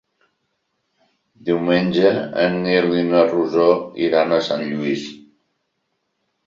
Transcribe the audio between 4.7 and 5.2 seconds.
Lluís.